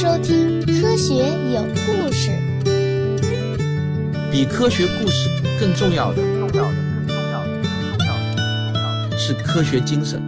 [0.00, 1.16] 收听《科学
[1.52, 2.30] 有故事》。
[4.30, 5.28] 比科学故事
[5.58, 6.74] 更重要的，重要的，
[7.04, 10.22] 更重要的，更重要的，更重要的是科学精神。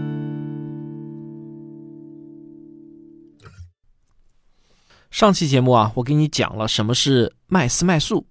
[5.12, 8.26] 上期节目啊，我给你讲了什么是麦斯麦素。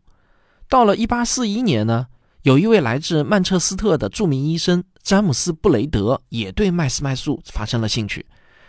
[0.68, 2.08] 到了1841年呢，
[2.42, 8.26] 有一位来自曼彻斯特的著名医生詹姆斯·布雷德也对麦斯麦素发生了兴趣，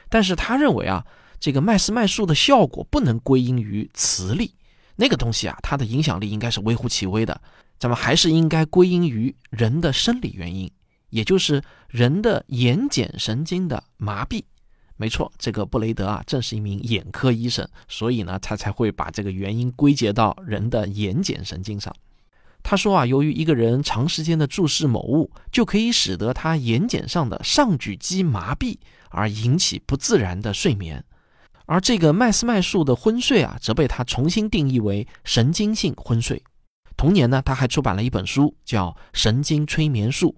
[0.09, 1.05] 但是他认为啊，
[1.41, 4.53] 这个麦斯麦素的效果不能归因于磁力，
[4.97, 7.41] 那个东西啊，它的影响力应该是微乎其微的，
[7.79, 10.71] 咱们还是应该归因于人的生理原因，
[11.09, 14.45] 也就是人的眼睑神经的麻痹。
[14.97, 21.91] 没错，这个布雷德啊，正是一名眼科医生，所以呢，他才会把这个原因归结到人的眼睑神经上。
[22.63, 28.77] 他说啊，由于一个人长时间的注视某物，就可以使得他眼睑上的上举肌麻痹，
[29.09, 31.03] 而引起不自然的睡眠。
[31.71, 36.43] 而这个麦斯麦素的昏睡啊，则被他重新定义为神经性昏睡。
[36.97, 40.31] 同年呢，他还出版了一本书，叫《神经催眠术》。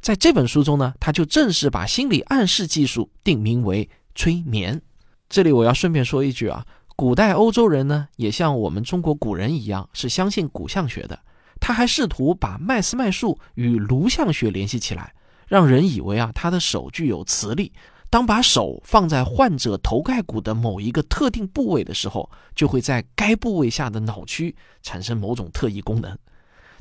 [0.00, 3.86] 在这本书中呢，他就正式把心理暗示技术定名为。
[4.14, 4.80] 催眠，
[5.28, 11.18] 这里我要顺便说一句啊，古代欧洲人呢，也像我们中国古人一样，是相信骨相学的。
[11.60, 15.12] 他还试图把麦斯麦素与颅相学联系起来，
[15.46, 17.70] 让人以为啊，他的手具有磁力，
[18.10, 26.18] 当把手放在患者头盖骨的某一个特定部位的时候，就会在该部位下的脑区产生某种特异功能。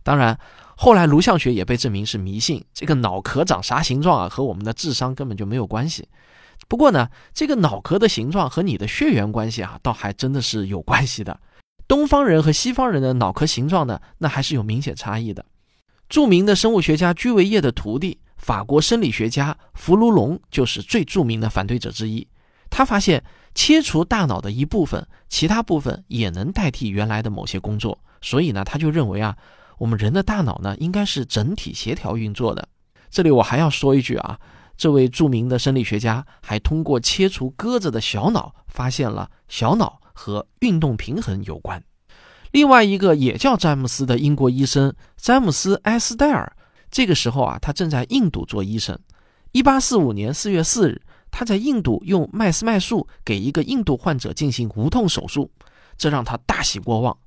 [0.01, 0.37] 当然，
[0.75, 6.07] 后来颅相学也被证明是迷信，这个脑壳长啥形状啊，和我们的智商根本就没有关系。
[6.67, 11.39] 不过呢，这个脑壳的形状和你的血缘关系啊，倒还真的是有关系的。
[11.87, 15.45] 东方人和西方人的脑壳形状呢，那还是有明显差异的。
[16.07, 22.27] 著名的生物学家居维叶的徒弟，法国生理学家弗卢龙就是最著名的反对者之一。
[22.71, 23.23] 他发现，
[23.53, 27.99] 切除大脑的一部分，其他部分也能代替原来的某些工作。
[28.21, 29.37] 所以呢，他就认为啊，
[29.77, 32.67] 我们人的大脑呢，应该是整体协调运作的。
[33.09, 34.39] 这里我还要说一句啊。
[34.77, 41.83] 这位著名的生理学家还通过切除鸽子的小脑，发现了小脑和运动平衡有关。
[42.51, 46.55] 另外一个也叫詹姆斯的英国医生詹姆斯·埃斯戴尔，
[46.91, 48.97] 这个时候啊，他正在印度做医生。
[49.51, 51.01] 一八四五年四月四日，
[51.31, 55.49] 他在印度用麦斯麦素给一个印度患者进行无痛手术，
[55.97, 57.17] 这让他大喜过望。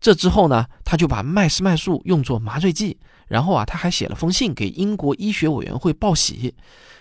[0.00, 6.54] 这之后呢，他就把麦斯麦素用作麻醉剂，然后啊，他还写了封信给英国医学委员会报喜。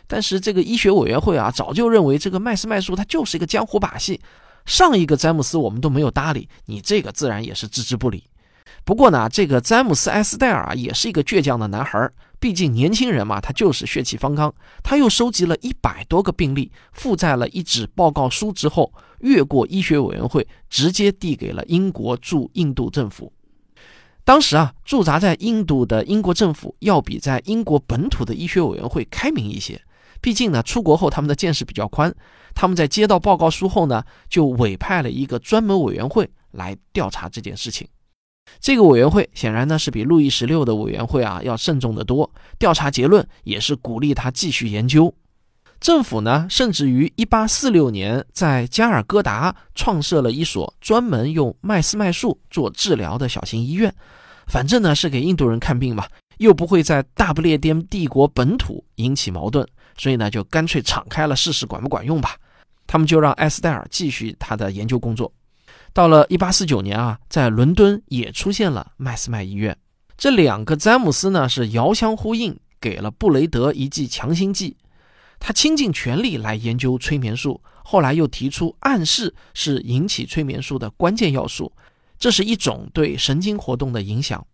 [0.07, 4.21] 但是这个医学委员会啊，早就认为这个麦斯麦素它就是一个江湖把戏。
[4.65, 8.25] 上一个詹姆斯我们都没有搭理，你这个自然也是置之不理。
[8.83, 12.09] 不过呢，这个詹姆斯埃斯戴尔啊，也是一个倔强的男孩
[12.39, 14.53] 毕竟年轻人嘛，他就是血气方刚。
[14.83, 23.31] 他又收集了一百多个病例，附在了一纸报告书之后，越过医学委员会，直接递给了英国驻印度政府。
[24.23, 29.79] 当时啊，驻扎在印度的英国政府要比在英国本土的医学委员会开明一些。
[30.19, 32.13] 毕竟呢，出国后他们的见识比较宽，
[32.55, 37.87] 他们在接到报告书后呢，就委派了一个专门委员会来调查这件事情。
[38.59, 45.13] 这个委员会显然呢是比路易十六的委员会啊要慎重得多，调查结论也是鼓励他继续研究。
[45.79, 53.93] 政府呢甚至于1846年在加尔各答创设了一所专门用麦斯麦素做治疗的小型医院，
[54.47, 56.05] 反正呢是给印度人看病嘛，
[56.37, 59.67] 又不会在大不列颠帝国本土引起矛盾。
[59.97, 62.35] 所以呢，就干脆敞开了试试管不管用吧。
[62.87, 65.31] 他们就让埃斯戴尔继续他的研究工作。
[65.93, 69.77] 到了1849年啊，在伦敦也出现了麦斯麦医院。
[70.17, 74.77] 这两个詹姆斯呢是遥相呼应，给了布雷德一剂强心剂。
[75.39, 81.73] 他倾尽全力来研究催眠术，后来又提出暗示是引起催眠术的关键要素，
[82.17, 84.45] 这是一种对神经活动的影响。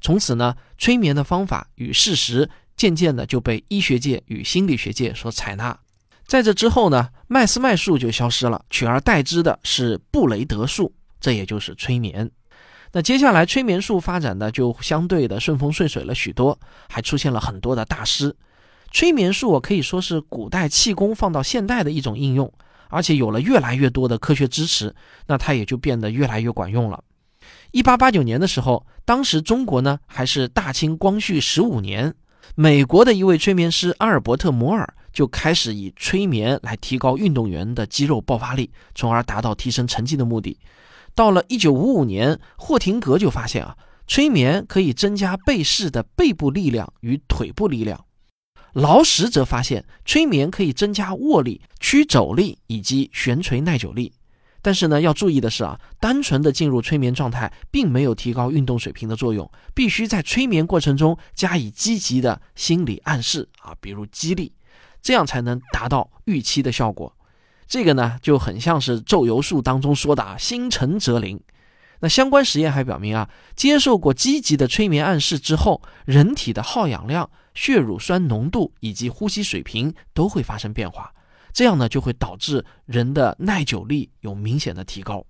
[0.00, 2.48] 从此呢，催眠的方法与事实。
[2.76, 5.78] 渐渐的就被医学界与心理学界所采纳。
[6.30, 12.30] 在这之后呢，麦斯麦术就消失了，取而代之的是布雷德术，这也就是催眠。
[12.92, 16.56] 那接下来催眠术发展的就相对的顺风顺水了许多，
[16.88, 18.36] 还出现了很多的大师。
[18.92, 22.52] 催眠术可以说是古代气功放到现代的一种应用，
[22.90, 24.94] 而且有了越来越多的科学支持，
[25.26, 27.02] 那它也就变得越来越管用了。
[27.72, 32.14] 一八八九年的时候，当时中国呢还是大清光绪十五年。
[32.54, 40.58] 美国的一位催眠师阿尔伯特·摩尔就开始以催眠来提高运动员的肌肉爆发力，从而达到提升成绩的目的。
[41.14, 43.76] 到了1955年，霍廷格就发现啊，
[44.06, 48.04] 催眠可以增加被试的背部力量与腿部力量。
[48.74, 54.12] 劳什则发现催眠可以增加握力、屈肘力以及悬垂耐久力。
[54.62, 64.52] 但是呢，要注意的是啊，单纯的进入催眠状态，并没有提高运动水平的作用，必须在催眠过程中加以积极的心理暗示啊，比如激励，
[65.02, 67.16] 这样才能达到预期的效果。
[67.66, 71.40] 这个呢，就很像是咒游术当中说的“心诚则灵”。
[72.02, 81.12] 那相关实验还表明啊，接受过积极的催眠暗示之后，人体的耗氧量、血乳酸浓度以及呼吸水平都会发生变化。
[81.52, 85.24] 这样呢，就会导致人的耐久力有明显的提高。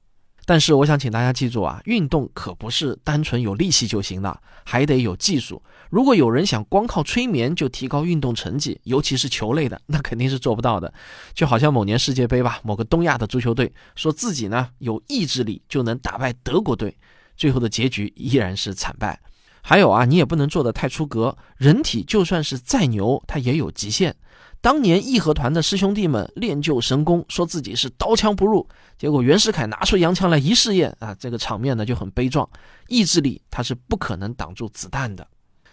[0.51, 5.63] 但是，我想请大家记住啊，运动可不是单纯有力气就行的，还得有技术。
[5.91, 10.93] 如果有人想光靠催眠就提高运动成绩，尤其是球类的， 那肯定是做不到的。
[11.35, 16.97] 就好像某年世界杯吧，某个东亚的足球队说自己呢有意志力就能打败德国队，
[17.37, 19.21] 最后的结局依然是惨败。
[19.63, 24.17] 还有啊，你也不能做得太出格，人体就算是再牛，它也有极限。
[24.63, 28.69] 当年义和团的师兄弟们练就神功，说自己是刀枪不入，
[28.99, 32.47] 结果袁世凯拿出洋枪来一试验啊，这个场面呢就很悲壮。
[32.87, 35.27] 意志力它是不可能挡住子弹的。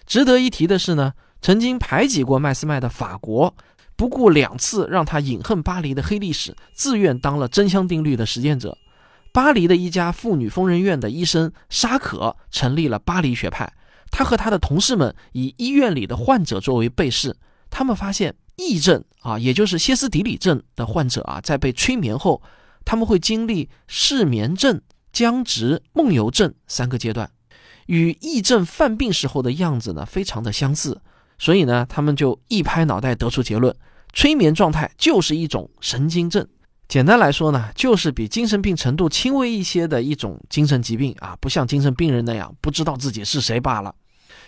[0.06, 1.12] 值得一提的是呢，
[1.42, 3.54] 曾经排挤过麦斯麦的法国，
[3.98, 8.78] 不顾两次让他饮恨巴黎的黑历史，自愿当了真香定律的实践者。
[9.34, 13.70] 巴黎的一家妇女疯人院的医生沙可成立了巴黎学派，
[14.10, 17.36] 他和他的同事们以医院里的患者作为被试，
[17.70, 18.34] 他们发现。
[18.58, 22.42] 癔症啊，也就是歇斯底里症的患者啊，在被催眠后，
[22.84, 24.82] 他们会经历失眠症、
[25.14, 27.30] 僵直、梦游症三个阶段，
[27.86, 31.00] 与癔症犯病时候的样子呢非常的相似。
[31.38, 33.76] 所以呢，他们就一拍脑袋得出结论：
[34.12, 36.46] 催眠状态就是一种神经症。
[36.88, 43.94] 简单来说呢，就是比精神病程度轻微一些的一种精神疾病啊，不像精神病人那样不知道自己是谁罢了。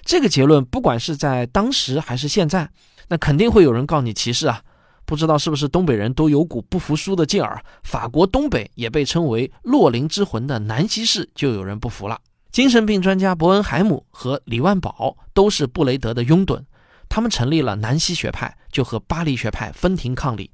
[0.03, 2.67] 这个结论，不管是在当时还是现在。
[3.09, 4.61] 那肯定会有人告你歧视啊！
[5.05, 7.63] 不知道是不是东北人都有股不服输的劲儿？
[7.83, 12.21] 法国东北也被称为“洛林之魂”的南希市就有人不服了。
[12.51, 16.61] 精神病专家伯恩海姆和李万宝都是布雷德的拥趸，
[17.09, 20.51] 他们成立了南希学派，就和巴黎学派分庭抗礼。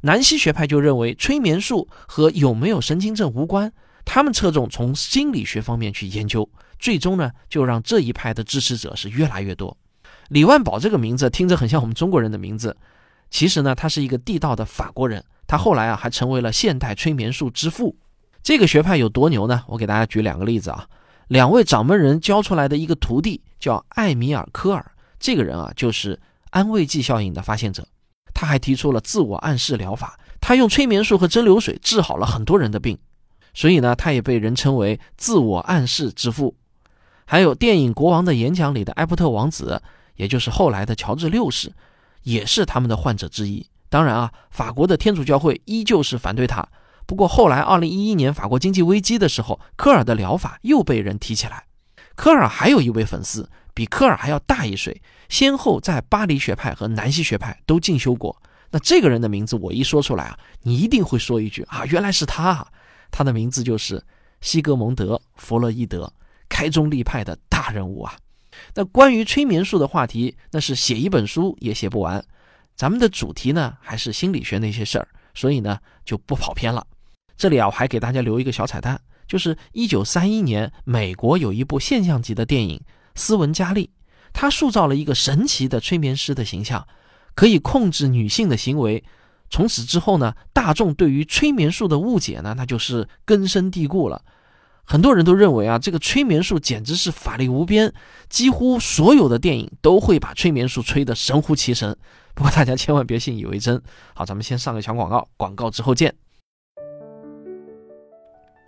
[0.00, 3.70] 南希学派就认为催眠术和有没有神经症无关，
[4.06, 9.76] 他们侧重从心理学方面去研究，最终呢就让这一派的支持者是越来越多。
[10.28, 12.76] 李万宝这个名字听着很像我们中国人的名字，
[13.30, 15.24] 其实呢，他是一个地道的法国人。
[15.46, 17.96] 他后来啊，还成为了现代催眠术之父。
[18.42, 19.64] 这个学派有多牛呢？
[19.66, 20.86] 我给大家举两个例子啊。
[21.28, 26.20] 两位掌门人教出来的一个徒弟叫艾米尔·科尔，这个人啊，就是
[26.50, 27.86] 安慰剂效应的发现者。
[28.34, 32.98] 他还提出了自我暗示疗法，他用催眠术和蒸馏水治好了很多人的病，
[33.54, 36.54] 所以呢，他也被人称为自我暗示之父。
[37.24, 39.82] 还有电影《国王的演讲》里的埃伯特王子。
[40.18, 41.72] 也就是后来的乔治六世，
[42.24, 43.66] 也是他们的患者之一。
[43.88, 46.68] 当然啊，法国的天主教会依旧是反对他。
[47.06, 51.64] 不过后来，二零一一年法国经济危机的时候，科尔的疗法又被人提起来。
[52.14, 58.42] 科尔还有一位粉丝，比科尔还要大一岁，先后在巴黎学派和南希学派都进修过。
[58.72, 62.50] 那这个人的名字我一说出来啊，你一定会说一句啊，原来是他。
[62.50, 62.68] 啊
[63.10, 64.04] 他的名字就是
[64.42, 66.12] 西格蒙德·弗洛伊德，
[66.46, 68.14] 开宗立派的大人物啊。
[68.74, 72.24] 那关于催眠术的话题，那是写一本书也写不完。
[72.76, 76.86] 咱们的主题呢，还是心理学那些事儿，所以呢就不跑偏了。
[77.36, 82.78] 这里啊，我还给大家留一个小彩蛋，就是一九三一年，美国有一部现象级的电影
[83.14, 83.86] 《斯文加利》，
[84.32, 86.86] 他塑造了一个神奇的催眠师的形象，
[87.34, 89.02] 可以控制女性的行为。
[89.50, 94.22] 从此之后呢，大众对于催眠术的误解呢，那就是根深蒂固了。
[94.90, 97.92] 很多人都认为啊，这个催眠术简直是法力无边，
[98.30, 101.94] 几乎所有的电影都会把催眠术吹得神乎其神。
[102.34, 103.82] 不过大家千万别信以为真。
[104.14, 106.14] 好，咱们先上个小广告，广告之后见。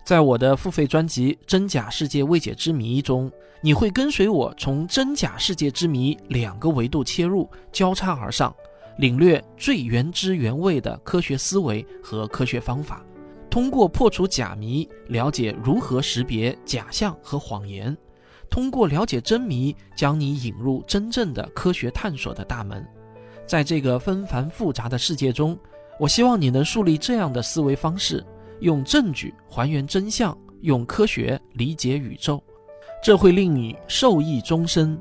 [0.05, 8.55] 在我的付费专辑《真假世界未解之谜》中，你会跟随我从真假世界之谜两个维度切入，交叉而上，
[8.99, 13.03] 领略最原汁原味的科学思维和科学方法。
[13.51, 17.93] 通过破除假谜，了解如何识别假象和谎言；
[18.49, 22.87] 通过了解真谜，将你引入真正的科学探索的大门。
[23.45, 25.59] 在这个纷繁复杂的世界中，
[25.99, 28.25] 我希望你能树立这样的思维方式：
[28.61, 32.41] 用证据还原真相，用科学理解宇宙。
[33.03, 34.97] 这会令你受益终身。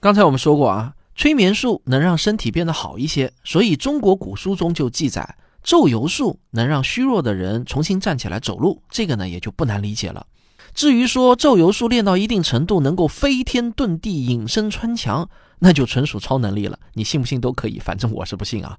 [0.00, 0.94] 刚才我们说过啊。
[1.14, 8.82] 催眠术能让身体变得好一些，所以中国古书中就记载，咒游术能让虚弱的人重新站起来走路。
[8.90, 10.26] 这个呢也就不难理解了。
[10.72, 16.78] 至于说咒游术练到一定程度能够飞天遁地、隐身穿墙，那就纯属超能力了。
[16.94, 18.78] 你信不信都可以，反正我是不信啊。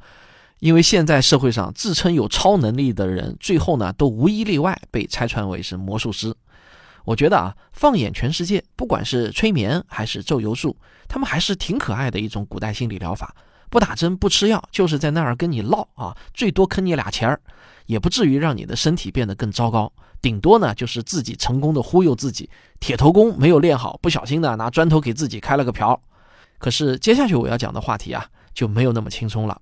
[0.60, 6.34] 因为现在社会上自称有超能力的人，最后呢都无一例外被拆穿为是魔术师。
[7.06, 10.78] 我觉得啊，放眼全世界，不管是催眠还是咒游术，
[11.08, 13.36] 他们还是挺可爱的一种古代心理疗法。
[13.70, 17.40] 不打针不吃药，就是在那儿跟你唠啊，最多坑你俩钱儿，
[17.86, 19.92] 也不至于让你的身体变得更糟糕。
[20.22, 26.00] 顶多呢就是自己成功的忽悠自己，铁头功没有练好，不小心呢拿砖头给自己开了个瓢。
[26.60, 29.60] 可是接下去我要讲的话题啊就没有那么轻松了。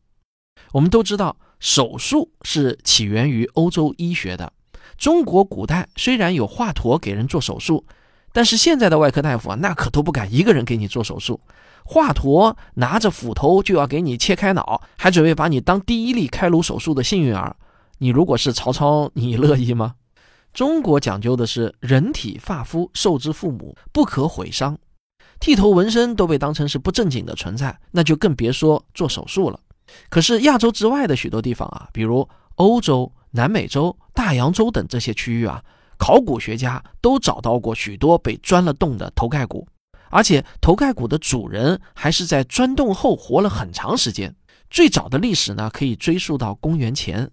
[0.74, 4.52] 我们都知道，手术是起源于欧洲医学的。
[5.00, 7.86] 中国古代虽然有华佗给人做手术，
[8.34, 11.40] 但是现在的外科大夫啊，那可都不敢一个人给你做手术。
[11.86, 17.56] 华佗拿着斧头就要给你切开脑，还准备把你当第一例开颅手术的幸运儿。
[18.00, 19.96] 你如果是曹操，你乐意吗？
[20.54, 24.78] 中国讲究的是人体发肤受之父母，不可毁伤。
[25.40, 29.60] 剃头纹身都被当成是不正经的存在，那就更别说做手术了。
[30.10, 35.64] 可是亚洲之外的许多地方啊，比如欧洲、南美洲、大洋洲等这些区域啊，
[35.98, 39.68] 考古学家都找到过许多被钻了洞的头盖骨，
[40.10, 44.36] 而且头盖骨的主人还是在钻洞后活了很长时间。
[44.70, 47.30] 最早的历史呢，可以追溯到公元前。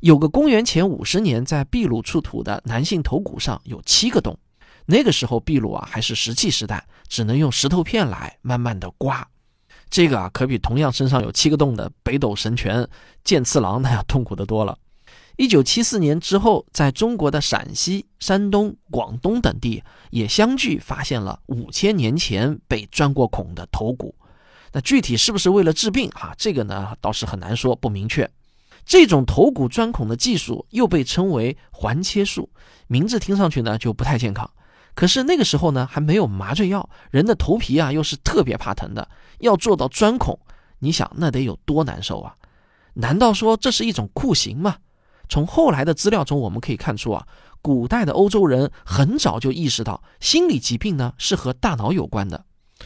[0.00, 4.38] 有个公元前五十年在秘鲁出土的男性头骨上有七个洞，
[4.86, 9.26] 那个时候秘鲁啊还是石器时代，只能用石头片来慢慢的刮，
[9.90, 12.88] 这个啊可比同样身上有七个洞的北斗神拳
[13.24, 14.78] 剑次郎那要痛苦的多了。
[15.38, 19.80] 一九七四年之后，在中国的陕西、山东、广东等地
[20.10, 24.12] 也相继发现了五千年前被钻过孔的头骨，
[24.72, 26.34] 那具体是不是为了治病啊？
[26.36, 28.28] 这个呢倒是很难说，不明确。
[28.84, 32.50] 这种头骨钻孔的技术又被称为环切术，
[32.88, 34.50] 名字听上去呢就不太健康。
[34.96, 40.36] 可是那个时候呢还没有麻醉药，人的头皮啊又是特别怕疼的，要做到钻孔，
[40.80, 42.34] 你想那得有多难受啊？
[42.94, 44.78] 难道说这是一种酷刑吗？
[45.28, 47.26] 从后来的资料中我们可以看出啊，
[47.60, 52.44] 古代的欧洲人很早就意识到心理疾病呢是和大脑有关的，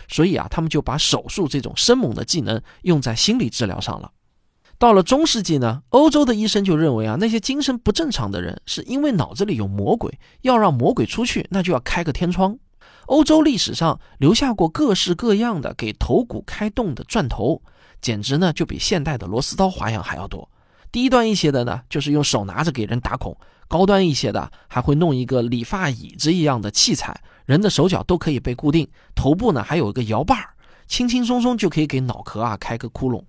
[0.08, 4.10] 所以啊他们就把手术这种生猛的技能用在心理治疗上了。
[4.78, 12.58] 到了中世纪呢，欧洲的医生就认为啊，那些精神不正常的人是因为脑子里有魔鬼，要让魔鬼出去，那就要开个天窗。
[13.06, 17.62] 欧洲历史上留下过各式各样的给头骨开洞的钻头，
[18.00, 20.48] 简直呢就比现代的螺丝刀花样还要多。
[20.92, 23.32] 低端一些的呢，就是用手拿着给人打孔；
[23.66, 30.50] 高端一些的，还会弄一个理发椅子一样的器材，人的手脚都可以被固定，头部呢还有一个摇把儿，
[30.86, 33.24] 轻轻松松就可以给脑壳啊开个窟窿。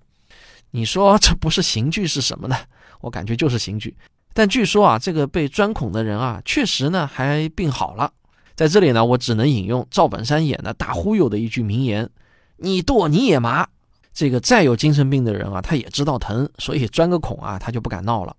[0.72, 2.56] 你说这不是刑具是什么呢？
[3.00, 3.96] 我感觉就是刑具。
[4.34, 8.12] 但据说啊，这个被钻孔的人啊，确实呢还病好了。
[8.56, 12.10] 在这里呢，我只能引用赵本山演的大忽悠的一句名言
[12.58, 13.66] ：“你剁你也麻。”
[14.14, 18.34] 这个再有精神病的人啊，他也知道疼，所以钻个孔啊，他就不敢闹了。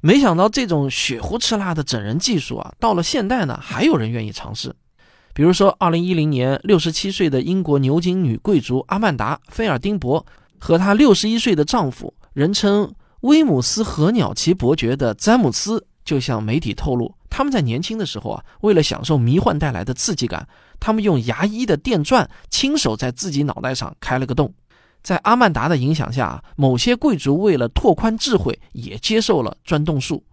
[0.00, 4.74] 没想到这种血糊吃辣的整人技术啊，到了现代呢，还有人愿意尝试。
[5.34, 10.26] 比如说，二零一零年，六十七岁的英国牛津女贵族阿曼达·菲尔丁伯。
[10.64, 20.46] 和她六十一岁的丈夫，人称威姆斯河鸟奇伯爵的詹姆斯，就向媒体透露，他们在年轻的时候啊，为了享受迷幻带来的刺激感，
[20.78, 24.54] 他们用牙医的电钻亲手在自己脑袋上开了个洞。
[25.02, 30.24] 在阿曼达的影响下，某些贵族为了拓宽智慧，也接受了钻洞术。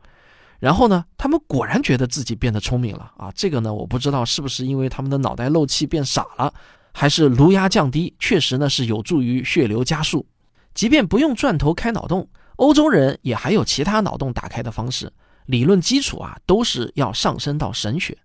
[0.59, 3.31] 然后呢，他们果然觉得自己变得聪明了啊！
[3.33, 6.53] 这个呢，我不知道是不是因为他们的脑袋漏气变傻了。
[6.91, 10.25] 还是颅压降低，确实呢是有助于血流加速。
[10.73, 15.11] 即便不用钻头开脑洞，欧洲人也还有其他脑洞打开的方式。
[15.45, 18.17] 理论基础啊都是要上升到神学。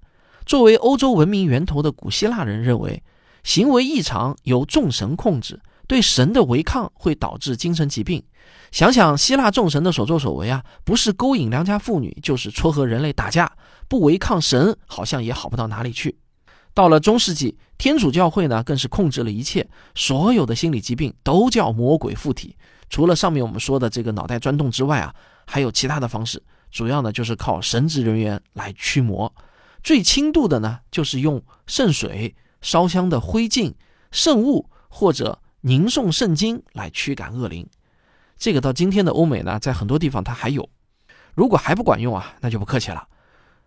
[0.44, 3.02] 作为欧洲文明源头的古希腊人认为，
[3.44, 8.22] 行为异常由众神控制，对神的违抗会导致精神疾病。
[8.70, 13.50] 想想希腊众神的所作所为啊，不是勾引良家妇女，就是撮合人类打架，
[13.88, 16.16] 不违抗神，好像也好不到哪里去。
[16.74, 22.56] 到了中世纪，天主教会呢更是控制了一切，所有的心理疾病都叫魔鬼附体。
[22.90, 25.14] 除了上面我们说的这个脑袋钻洞之外啊，
[25.46, 29.32] 还有其他的方式，主要呢就是靠神职人员来驱魔。
[29.84, 33.72] 最轻度的呢，就是用圣水、烧香的灰烬、
[34.10, 37.66] 圣物或者吟诵圣经来驱赶恶灵。
[38.38, 40.68] 这个到今天的欧美呢，在很多地方它还有。
[41.34, 43.08] 如果还不管用啊，那就不客气了，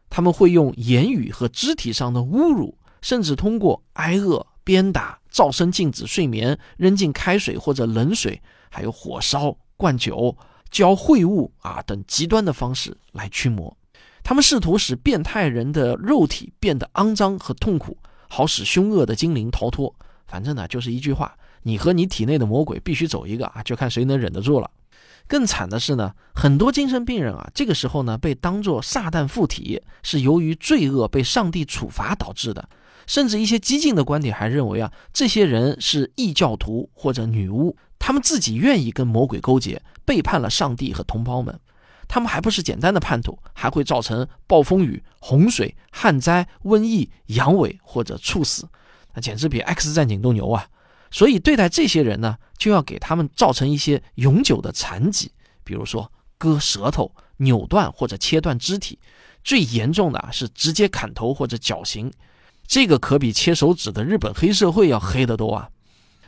[0.09, 2.77] 他们会用言语和肢体上的侮辱。
[2.99, 10.35] 甚至通过挨饿、鞭打、噪声禁止睡眠、扔进开水或者冷水，还有火烧、灌酒、
[10.71, 13.77] 浇秽物啊等极端的方式来驱魔。
[14.23, 17.95] 他们试图使变态人的肉体变得肮脏和痛苦，
[18.27, 19.93] 好使凶恶的精灵逃脱。
[20.25, 24.71] 反正呢，就是一句话：你和你体内的魔鬼必须走一个啊，就看谁能忍得住了。
[25.27, 32.69] 更惨的是呢，很多精神病人啊，这个时候呢被当作撒旦附体，是由于罪恶被上帝处罚导致的。
[33.05, 41.59] 甚至一些激进的观点还认为啊，这些人是异教徒或者女巫，他们自己愿意跟魔鬼勾结，背叛了上帝和同胞们。
[42.07, 48.65] 他们还不是简单的叛徒，还会造成暴风雨、洪水、旱灾、瘟疫、阳痿或者猝死，
[49.13, 50.65] 那简直比 X 战警都牛啊！
[51.11, 55.31] 所以对待这些人呢，就要给他们造成一些永久的残疾，
[55.63, 58.99] 比如说割舌头、扭断或者切断肢体，
[59.43, 62.11] 最严重的是直接砍头或者绞刑。
[62.67, 65.69] 这个可比切手指的日本黑社会要黑得多啊！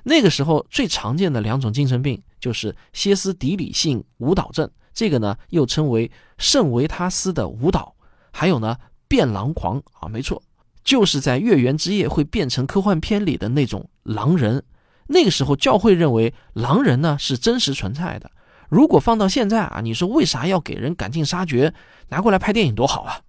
[0.03, 7.93] 那个时候最常见的两种精神病就是歇斯底里性舞蹈症，这个呢又称为圣维他斯的舞蹈，
[8.31, 8.77] 还有呢
[9.09, 10.41] 变狼狂啊，没错，
[10.83, 14.63] 就是在月圆之夜会变成科幻片里的那种狼人。
[15.07, 18.29] 那个时候教会认为狼人呢是真实存在的。
[18.69, 21.74] 如果放到现在啊，你说为啥要给人赶尽杀绝，
[22.09, 23.21] 拿过来拍电影多好啊！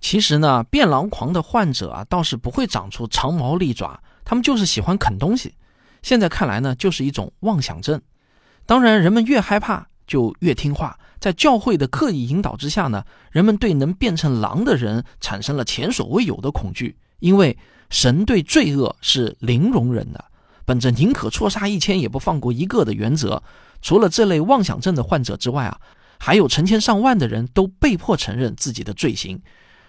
[0.00, 5.54] 其实呢，变狼狂的患者啊，倒是不会长出长毛利爪，他们就是喜欢啃东西。
[6.02, 8.02] 现在看来呢，就是一种妄想症。
[8.66, 10.98] 当然，人们越害怕就越听话。
[11.18, 17.56] 在教会的刻意引导之下呢，人们对能变成狼的人产生了前所未有的恐惧，因为
[17.88, 20.22] 神对罪恶是零容忍的。
[20.66, 23.42] 本着宁可错杀一千也不放过一个的原则，
[23.80, 25.80] 除了这类妄想症的患者之外啊，
[26.18, 29.40] 还有成千上万的人都被迫承认自己的罪行。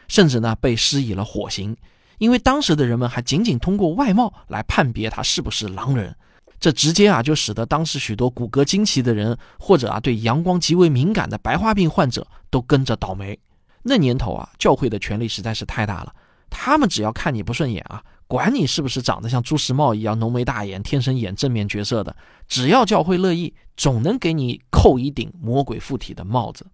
[0.07, 1.75] 甚至呢被施以了火刑，
[2.19, 6.15] 因为当时的人们还仅仅通过外貌来判别他是不是狼人，
[6.63, 13.37] 这直接啊就使得当时许多骨骼惊奇的人，或者啊对阳光极为敏感的白化病患者都跟着倒霉。
[13.81, 16.15] 那年头啊，教会的权力实在是太大了，
[16.49, 22.15] 他们只要看你不顺眼啊，管你是不是长得像朱时茂一样浓眉大眼，天生演正面角色的，
[22.47, 26.65] 只要教会乐意，总能给你扣一顶魔鬼附体的帽子。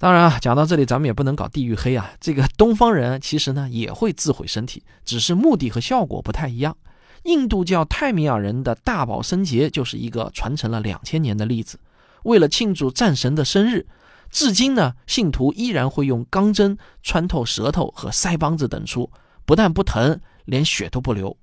[0.00, 2.10] 当然啊，讲到这里，咱们也不能搞地域黑啊。
[2.20, 6.76] 这个东方人其实呢也会自毁身体，只是目的和效果不太一样。
[7.28, 11.78] 印度教泰米尔人的大宝生节就是一个传承了两千年的例子。
[12.22, 13.86] 为了庆祝战神的生日，
[14.30, 19.10] 至今呢信徒依然会用钢针穿透舌头和腮帮子等处，
[19.44, 21.36] 不但不疼，连血都不流。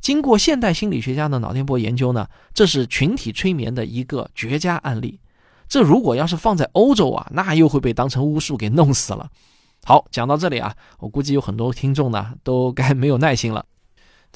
[0.00, 5.20] 经过现代心理学家的脑电波研究呢，这是群体催眠的一个绝佳案例。
[5.68, 9.30] 这如果要是放在欧洲啊，那又会被当成巫术给弄死了。
[9.84, 13.64] 好，讲到这里啊，我估计有很多听众呢都该没有耐心了。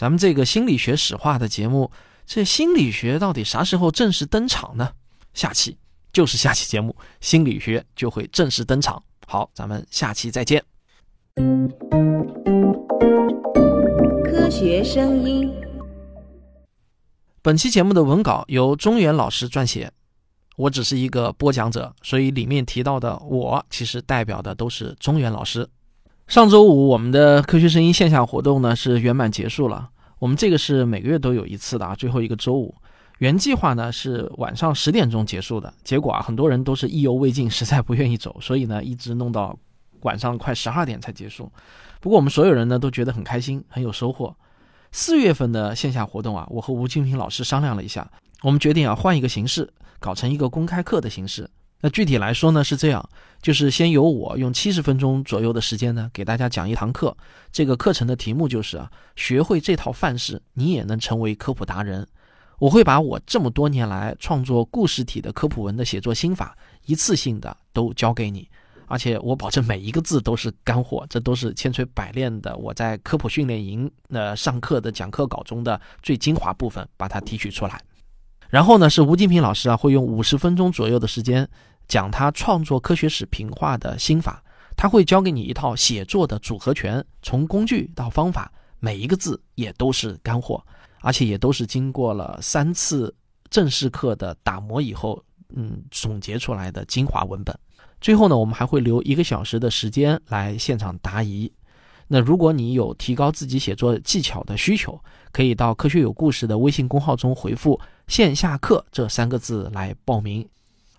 [0.02, 1.92] 咱们这个心理学史话的节目，
[2.26, 4.90] 这心理学到底啥时候正式登场呢？
[5.32, 5.78] 下期
[6.12, 9.00] 就是下期节目，心理学就会正式登场。
[9.28, 10.64] 好，咱们下期再见。
[14.24, 15.54] 科学声音。
[17.40, 19.92] 本期节目的文稿由中原老师撰写。
[20.56, 25.68] 我只是一个播讲者，所以里面提到的我其实代表的都是中原老师。
[26.32, 29.90] 上周五我们的科学声音线下活动呢是圆满结束了。
[30.18, 32.74] 我们这个是每个月都有一次的啊，最后一个周五。
[33.18, 39.54] 原计划呢是晚上十点钟结束的，结果啊很多人都是意犹未尽，实在不愿意走，所以呢一直弄到
[40.04, 41.52] 晚上快十二点才结束。
[42.00, 44.34] 不过我们所有人呢都觉得很开心，很有收获。
[44.90, 49.70] 四月份的线下活动啊，我和吴金平老师商量了一下，我们决定啊换一个形式。
[50.00, 51.48] 搞成一个公开课的形式，
[51.82, 53.06] 那具体来说呢是这样，
[53.42, 57.14] 就是先由我用七十分钟左右的时间呢给大家讲一堂课。
[57.50, 62.06] 这个课程的题目就是啊，学会这套范式，你也能成为科普达人。
[62.60, 68.48] 我会把我这么多年来创作故事体的科普文的写作心法，一次性的都教给你，
[68.86, 72.56] 而且我保证每一个字都是干货，这都是千锤百炼的。
[72.56, 77.80] 我在科普训练营那上课的讲课稿中的最精华部分，把它提取出来。
[78.48, 81.48] 然后呢，是吴金平老师啊，会用五十分钟左右的时间
[81.88, 84.42] 讲他创作科学史评话的心法。
[84.74, 90.64] 他会教给你一套写作的组合拳，从工具到方法，每一个字也都是干货，
[91.02, 93.14] 而且也都是经过了三次
[93.50, 95.22] 正式课的打磨以后，
[95.54, 97.56] 嗯，总结出来的精华文本。
[98.00, 101.52] 最后呢，我们还会留一个小时的时间来现场答疑。
[102.08, 104.98] 那如果你有提高自己写作技巧的需求，
[105.32, 107.78] 可以到“科学有故事”的微信公号中回复。
[108.08, 110.46] 线下课这三个字来报名。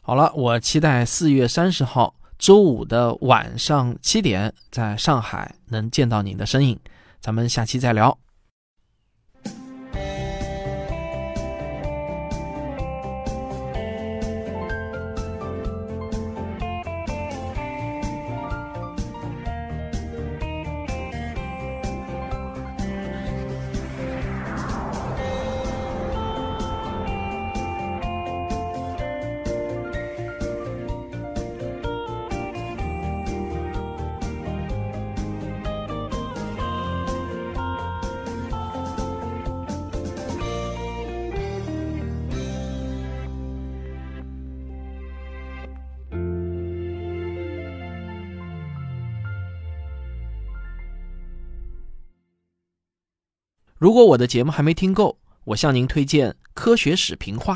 [0.06, 6.78] 好了，我期待四月三十号周五的晚上七点，在上海能见到你的身影。
[7.22, 8.18] 咱们下期再聊。
[53.84, 57.56] 如果我的节目还没听够，我向您推荐《科学史评话》。